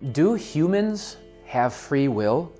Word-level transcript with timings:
Do 0.00 0.32
humans 0.32 1.18
have 1.44 1.74
free 1.74 2.08
will? 2.08 2.50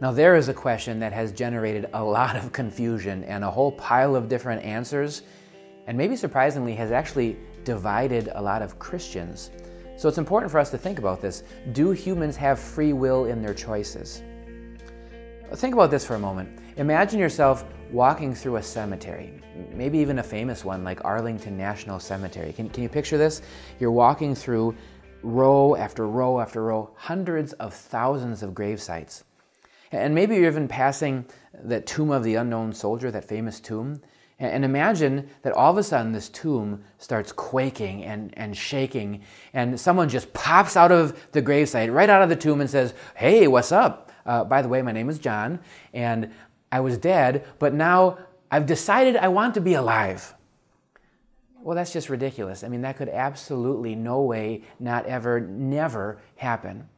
Now, 0.00 0.12
there 0.12 0.36
is 0.36 0.48
a 0.48 0.54
question 0.54 1.00
that 1.00 1.12
has 1.12 1.32
generated 1.32 1.90
a 1.92 2.04
lot 2.04 2.36
of 2.36 2.52
confusion 2.52 3.24
and 3.24 3.42
a 3.42 3.50
whole 3.50 3.72
pile 3.72 4.14
of 4.14 4.28
different 4.28 4.62
answers, 4.62 5.22
and 5.88 5.98
maybe 5.98 6.14
surprisingly, 6.14 6.72
has 6.76 6.92
actually 6.92 7.36
divided 7.64 8.30
a 8.36 8.40
lot 8.40 8.62
of 8.62 8.78
Christians. 8.78 9.50
So, 9.96 10.08
it's 10.08 10.18
important 10.18 10.52
for 10.52 10.60
us 10.60 10.70
to 10.70 10.78
think 10.78 11.00
about 11.00 11.20
this. 11.20 11.42
Do 11.72 11.90
humans 11.90 12.36
have 12.36 12.60
free 12.60 12.92
will 12.92 13.24
in 13.24 13.42
their 13.42 13.52
choices? 13.52 14.22
Think 15.54 15.74
about 15.74 15.90
this 15.90 16.06
for 16.06 16.14
a 16.14 16.18
moment. 16.20 16.60
Imagine 16.76 17.18
yourself 17.18 17.64
walking 17.90 18.36
through 18.36 18.54
a 18.54 18.62
cemetery, 18.62 19.32
maybe 19.74 19.98
even 19.98 20.20
a 20.20 20.22
famous 20.22 20.64
one 20.64 20.84
like 20.84 21.04
Arlington 21.04 21.56
National 21.56 21.98
Cemetery. 21.98 22.52
Can, 22.52 22.68
can 22.70 22.84
you 22.84 22.88
picture 22.88 23.18
this? 23.18 23.42
You're 23.80 23.90
walking 23.90 24.36
through 24.36 24.76
row 25.22 25.76
after 25.76 26.06
row 26.06 26.40
after 26.40 26.64
row, 26.64 26.90
hundreds 26.96 27.52
of 27.54 27.74
thousands 27.74 28.42
of 28.42 28.54
grave 28.54 28.80
sites. 28.80 29.24
And 29.92 30.14
maybe 30.14 30.36
you're 30.36 30.46
even 30.46 30.68
passing 30.68 31.26
that 31.54 31.86
tomb 31.86 32.10
of 32.10 32.22
the 32.22 32.36
unknown 32.36 32.72
soldier, 32.72 33.10
that 33.10 33.24
famous 33.24 33.60
tomb. 33.60 34.00
And 34.38 34.64
imagine 34.64 35.28
that 35.42 35.52
all 35.52 35.70
of 35.70 35.76
a 35.76 35.82
sudden 35.82 36.12
this 36.12 36.30
tomb 36.30 36.82
starts 36.96 37.30
quaking 37.30 38.04
and, 38.04 38.32
and 38.38 38.56
shaking, 38.56 39.22
and 39.52 39.78
someone 39.78 40.08
just 40.08 40.32
pops 40.32 40.78
out 40.78 40.90
of 40.90 41.30
the 41.32 41.42
gravesite, 41.42 41.92
right 41.92 42.08
out 42.08 42.22
of 42.22 42.30
the 42.30 42.36
tomb, 42.36 42.62
and 42.62 42.70
says, 42.70 42.94
Hey, 43.14 43.48
what's 43.48 43.70
up? 43.70 44.10
Uh, 44.24 44.44
by 44.44 44.62
the 44.62 44.68
way, 44.68 44.80
my 44.80 44.92
name 44.92 45.10
is 45.10 45.18
John, 45.18 45.60
and 45.92 46.30
I 46.72 46.80
was 46.80 46.96
dead, 46.96 47.44
but 47.58 47.74
now 47.74 48.18
I've 48.50 48.64
decided 48.64 49.16
I 49.16 49.28
want 49.28 49.54
to 49.54 49.60
be 49.60 49.74
alive. 49.74 50.34
Well, 51.62 51.76
that's 51.76 51.92
just 51.92 52.08
ridiculous. 52.08 52.64
I 52.64 52.68
mean, 52.68 52.82
that 52.82 52.96
could 52.96 53.08
absolutely 53.08 53.94
no 53.94 54.22
way, 54.22 54.62
not 54.78 55.06
ever, 55.06 55.40
never 55.40 56.20
happen. 56.36 56.88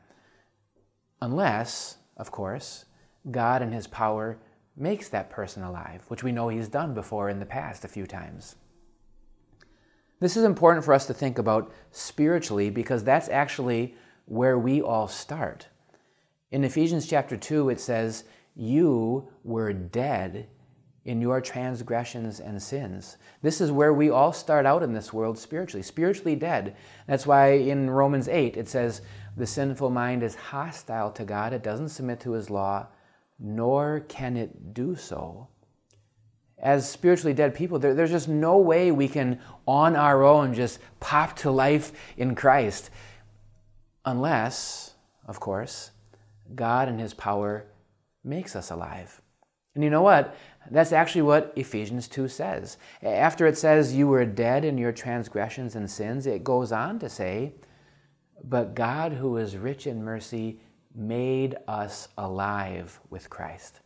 Unless, 1.20 1.96
of 2.16 2.30
course, 2.30 2.84
God 3.30 3.62
in 3.62 3.72
His 3.72 3.86
power 3.86 4.38
makes 4.76 5.08
that 5.08 5.30
person 5.30 5.62
alive, 5.62 6.04
which 6.08 6.22
we 6.22 6.32
know 6.32 6.48
He's 6.48 6.68
done 6.68 6.94
before 6.94 7.28
in 7.28 7.40
the 7.40 7.46
past 7.46 7.84
a 7.84 7.88
few 7.88 8.06
times. 8.06 8.56
This 10.20 10.36
is 10.36 10.44
important 10.44 10.84
for 10.84 10.94
us 10.94 11.06
to 11.06 11.14
think 11.14 11.38
about 11.38 11.72
spiritually 11.90 12.70
because 12.70 13.02
that's 13.02 13.28
actually 13.28 13.96
where 14.26 14.56
we 14.56 14.80
all 14.80 15.08
start. 15.08 15.66
In 16.52 16.62
Ephesians 16.62 17.08
chapter 17.08 17.36
2, 17.36 17.70
it 17.70 17.80
says, 17.80 18.22
You 18.54 19.28
were 19.42 19.72
dead 19.72 20.46
in 21.04 21.20
your 21.20 21.40
transgressions 21.40 22.38
and 22.38 22.62
sins. 22.62 23.16
This 23.42 23.60
is 23.60 23.72
where 23.72 23.92
we 23.92 24.10
all 24.10 24.32
start 24.32 24.66
out 24.66 24.82
in 24.82 24.92
this 24.92 25.12
world 25.12 25.36
spiritually, 25.36 25.82
spiritually 25.82 26.36
dead. 26.36 26.76
That's 27.08 27.26
why 27.26 27.52
in 27.52 27.90
Romans 27.90 28.28
8 28.28 28.56
it 28.56 28.68
says, 28.68 29.02
The 29.36 29.46
sinful 29.46 29.90
mind 29.90 30.22
is 30.22 30.34
hostile 30.34 31.10
to 31.12 31.24
God, 31.24 31.52
it 31.52 31.62
doesn't 31.62 31.88
submit 31.88 32.20
to 32.20 32.32
his 32.32 32.50
law, 32.50 32.86
nor 33.38 34.00
can 34.08 34.36
it 34.36 34.74
do 34.74 34.94
so. 34.94 35.48
As 36.58 36.88
spiritually 36.88 37.34
dead 37.34 37.56
people, 37.56 37.80
there, 37.80 37.94
there's 37.94 38.12
just 38.12 38.28
no 38.28 38.58
way 38.58 38.92
we 38.92 39.08
can, 39.08 39.40
on 39.66 39.96
our 39.96 40.22
own, 40.22 40.54
just 40.54 40.78
pop 41.00 41.34
to 41.38 41.50
life 41.50 41.90
in 42.16 42.36
Christ. 42.36 42.90
Unless, 44.04 44.94
of 45.26 45.40
course, 45.40 45.90
God 46.54 46.88
in 46.88 47.00
His 47.00 47.14
power 47.14 47.66
makes 48.22 48.54
us 48.54 48.70
alive. 48.70 49.21
And 49.74 49.82
you 49.82 49.90
know 49.90 50.02
what? 50.02 50.36
That's 50.70 50.92
actually 50.92 51.22
what 51.22 51.52
Ephesians 51.56 52.08
2 52.08 52.28
says. 52.28 52.76
After 53.02 53.46
it 53.46 53.58
says, 53.58 53.94
You 53.94 54.08
were 54.08 54.24
dead 54.24 54.64
in 54.64 54.78
your 54.78 54.92
transgressions 54.92 55.74
and 55.74 55.90
sins, 55.90 56.26
it 56.26 56.44
goes 56.44 56.72
on 56.72 56.98
to 57.00 57.08
say, 57.08 57.54
But 58.44 58.74
God, 58.74 59.12
who 59.12 59.36
is 59.38 59.56
rich 59.56 59.86
in 59.86 60.04
mercy, 60.04 60.60
made 60.94 61.56
us 61.66 62.08
alive 62.18 63.00
with 63.10 63.30
Christ. 63.30 63.80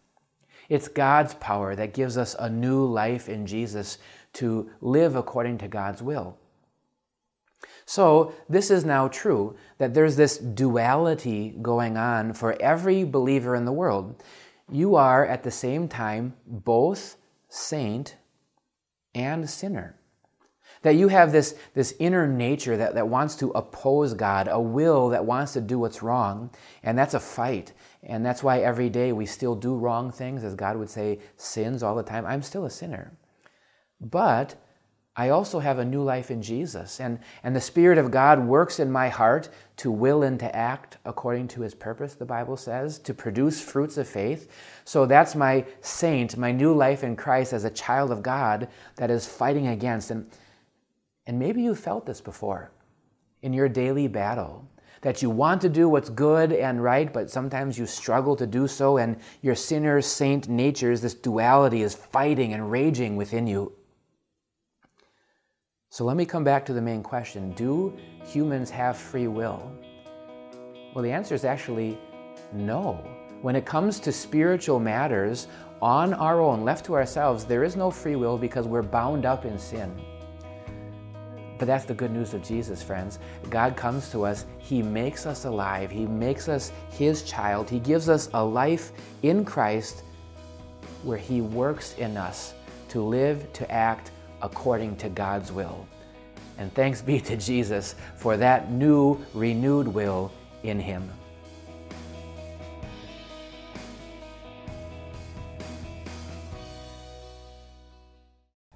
It's 0.69 0.89
God's 0.89 1.35
power 1.35 1.77
that 1.77 1.95
gives 1.95 2.19
us 2.19 2.35
a 2.39 2.51
new 2.51 2.85
life 2.85 3.29
in 3.29 3.47
Jesus 3.47 3.99
to 4.35 4.71
live 4.81 5.15
according 5.15 5.59
to 5.59 5.69
God's 5.69 6.03
will. 6.03 6.37
So, 7.89 8.35
this 8.49 8.71
is 8.71 8.85
now 8.85 9.07
true 9.07 9.57
that 9.79 9.95
there's 9.95 10.17
this 10.17 10.39
duality 10.39 11.55
going 11.63 11.97
on 11.97 12.33
for 12.33 12.61
every 12.61 13.05
believer 13.05 13.55
in 13.55 13.65
the 13.65 13.73
world 13.73 14.23
you 14.71 14.97
are 14.97 15.25
at 15.25 15.43
the 15.43 15.51
same 15.51 15.89
time 15.89 16.35
both 16.47 17.17
saint 17.49 18.17
and 19.15 19.49
sinner. 19.49 19.99
That 20.83 20.97
you 20.97 21.09
have 21.09 21.33
this, 21.33 21.57
this 21.75 21.95
inner 21.99 22.27
nature 22.27 22.77
that, 22.77 22.95
that 22.95 23.09
wants 23.09 23.35
to 23.37 23.51
oppose 23.51 24.15
God, 24.15 24.47
a 24.49 24.61
will 24.61 25.09
that 25.09 25.25
wants 25.25 25.55
to 25.55 25.61
do 25.61 25.79
what's 25.79 26.03
wrong, 26.03 26.51
and 26.83 26.99
that's 26.99 27.15
a 27.15 27.21
fight. 27.21 27.73
And 28.03 28.25
that's 28.25 28.43
why 28.43 28.61
every 28.61 28.91
day 28.91 29.13
we 29.13 29.27
still 29.27 29.55
do 29.55 29.75
wrong 29.75 30.13
things, 30.13 30.45
as 30.45 30.55
God 30.55 30.77
would 30.77 30.91
say, 30.91 31.21
sins 31.37 31.83
all 31.83 31.97
the 31.97 32.03
time. 32.03 32.27
I'm 32.27 32.43
still 32.43 32.67
a 32.67 32.71
sinner. 32.71 33.17
But 34.01 34.57
I 35.19 35.31
also 35.31 35.61
have 35.61 35.79
a 35.79 35.85
new 35.85 36.03
life 36.03 36.31
in 36.31 36.43
Jesus. 36.43 37.01
And, 37.01 37.19
and 37.43 37.57
the 37.57 37.61
Spirit 37.61 37.97
of 37.97 38.11
God 38.11 38.39
works 38.39 38.79
in 38.79 38.93
my 38.93 39.09
heart 39.09 39.49
to 39.79 39.91
will 39.91 40.23
and 40.25 40.39
to 40.41 40.55
act 40.55 40.99
according 41.07 41.49
to 41.49 41.63
His 41.63 41.75
purpose, 41.75 42.15
the 42.15 42.27
Bible 42.27 42.59
says, 42.59 42.99
to 43.01 43.15
produce 43.15 43.61
fruits 43.61 43.97
of 43.97 44.07
faith. 44.07 44.51
So 44.85 45.07
that's 45.07 45.35
my 45.35 45.65
saint, 45.81 46.37
my 46.37 46.53
new 46.53 46.75
life 46.75 47.03
in 47.03 47.17
Christ 47.17 47.55
as 47.55 47.65
a 47.65 47.71
child 47.71 48.11
of 48.11 48.23
God 48.23 48.69
that 48.97 49.11
is 49.11 49.27
fighting 49.27 49.69
against. 49.69 50.11
And, 50.11 50.31
and 51.27 51.39
maybe 51.39 51.63
you 51.63 51.75
felt 51.75 52.05
this 52.05 52.21
before 52.21 52.71
in 53.41 53.55
your 53.55 53.71
daily 53.71 54.09
battle. 54.09 54.69
That 55.01 55.23
you 55.23 55.31
want 55.31 55.61
to 55.63 55.69
do 55.69 55.89
what's 55.89 56.11
good 56.11 56.53
and 56.53 56.83
right, 56.83 57.13
but 57.13 57.31
sometimes 57.31 57.79
you 57.79 57.87
struggle 57.87 58.35
to 58.37 58.47
do 58.47 58.67
so, 58.67 58.97
and 58.97 59.19
your 59.41 59.55
sinner 59.55 60.01
saint 60.01 60.49
natures, 60.49 61.01
this 61.01 61.15
duality, 61.15 61.83
is 61.83 61.95
fighting 61.95 62.55
and 62.55 62.71
raging 62.71 63.15
within 63.15 63.47
you 63.47 63.73
so 65.89 66.05
let 66.05 66.17
me 66.17 66.27
come 66.27 66.45
back 66.45 66.67
to 66.67 66.73
the 66.73 66.83
main 66.83 67.03
question 67.03 67.53
Do 67.53 67.97
humans 68.25 68.71
have 68.71 68.97
free 68.97 69.29
will? 69.29 69.71
Well, 70.95 71.03
the 71.03 71.13
answer 71.13 71.35
is 71.35 71.45
actually 71.45 71.99
no. 72.53 72.95
When 73.43 73.55
it 73.55 73.67
comes 73.67 74.01
to 74.01 74.13
spiritual 74.13 74.81
matters, 74.81 75.47
on 75.83 76.15
our 76.15 76.41
own, 76.41 76.65
left 76.65 76.87
to 76.87 76.95
ourselves, 76.95 77.45
there 77.45 77.63
is 77.63 77.77
no 77.77 77.91
free 77.91 78.17
will 78.17 78.39
because 78.39 78.67
we're 78.67 78.83
bound 78.83 79.27
up 79.27 79.45
in 79.45 79.59
sin. 79.59 79.95
But 81.59 81.67
that's 81.67 81.85
the 81.85 81.95
good 81.95 82.11
news 82.11 82.35
of 82.35 82.43
Jesus, 82.43 82.83
friends. 82.83 83.19
God 83.51 83.77
comes 83.77 84.11
to 84.11 84.25
us, 84.25 84.47
He 84.59 84.83
makes 84.83 85.27
us 85.27 85.45
alive, 85.45 85.91
He 85.91 86.07
makes 86.07 86.49
us 86.49 86.73
His 86.91 87.23
child, 87.23 87.69
He 87.69 87.79
gives 87.79 88.09
us 88.09 88.29
a 88.35 88.45
life 88.45 88.93
in 89.23 89.45
Christ 89.45 90.03
where 91.03 91.19
He 91.19 91.41
works 91.41 91.95
in 91.95 92.17
us 92.17 92.55
to 92.89 93.03
live, 93.03 93.53
to 93.55 93.71
act, 93.71 94.11
according 94.43 94.97
to 94.97 95.09
God's 95.09 95.53
will. 95.53 95.87
And 96.59 96.73
thanks 96.75 97.03
be 97.03 97.21
to 97.21 97.37
Jesus 97.37 97.95
for 98.17 98.37
that 98.37 98.71
new, 98.71 99.19
renewed 99.35 99.89
will 99.89 100.33
in 100.63 100.81
Him. 100.81 101.11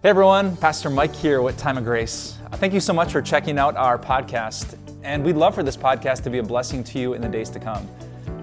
Hey 0.03 0.09
everyone, 0.09 0.57
Pastor 0.57 0.89
Mike 0.89 1.15
here 1.15 1.43
with 1.43 1.59
Time 1.59 1.77
of 1.77 1.85
Grace. 1.85 2.39
Thank 2.53 2.73
you 2.73 2.81
so 2.81 2.95
much 2.95 3.13
for 3.13 3.21
checking 3.21 3.59
out 3.59 3.77
our 3.77 3.99
podcast, 3.99 4.79
and 5.03 5.23
we'd 5.23 5.37
love 5.37 5.55
for 5.55 5.63
this 5.63 5.77
podcast 5.77 6.23
to 6.23 6.31
be 6.31 6.39
a 6.39 6.43
blessing 6.43 6.83
to 6.85 6.99
you 6.99 7.13
in 7.13 7.21
the 7.21 7.29
days 7.29 7.51
to 7.51 7.61
come. 7.61 7.87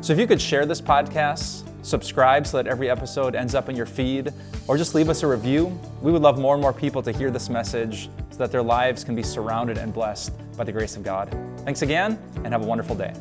So 0.02 0.14
if 0.14 0.20
you 0.20 0.28
could 0.28 0.40
share 0.40 0.68
this 0.68 0.80
podcast, 0.80 1.67
subscribe 1.88 2.46
so 2.46 2.58
that 2.58 2.68
every 2.68 2.90
episode 2.90 3.36
ends 3.36 3.56
up 3.56 3.70
in 3.70 3.76
your 3.76 3.86
feed, 3.86 4.34
or 4.68 4.78
just 4.78 4.94
leave 4.94 5.10
us 5.10 5.24
a 5.24 5.28
review. 5.28 5.68
We 6.02 6.12
would 6.12 6.22
love 6.22 6.38
more 6.38 6.54
and 6.54 6.62
more 6.62 6.74
people 6.74 7.02
to 7.04 7.12
hear 7.12 7.32
this 7.32 7.50
message 7.50 8.10
so 8.30 8.38
that 8.38 8.52
their 8.52 8.64
lives 8.64 9.04
can 9.04 9.16
be 9.16 9.24
surrounded 9.24 9.78
and 9.78 9.94
blessed 9.94 10.34
by 10.58 10.64
the 10.64 10.72
grace 10.72 10.96
of 10.98 11.04
God. 11.04 11.36
Thanks 11.60 11.82
again, 11.82 12.20
and 12.44 12.48
have 12.48 12.64
a 12.64 12.68
wonderful 12.68 12.96
day. 12.96 13.14